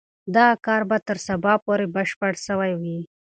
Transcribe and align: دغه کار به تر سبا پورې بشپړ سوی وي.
دغه 0.35 0.55
کار 0.65 0.81
به 0.89 0.97
تر 1.07 1.17
سبا 1.27 1.53
پورې 1.65 1.85
بشپړ 1.95 2.33
سوی 2.47 2.71
وي. 2.81 2.97